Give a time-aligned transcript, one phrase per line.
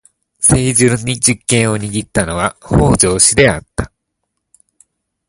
[0.39, 3.91] 政治の実権を握ったのは北条氏であった。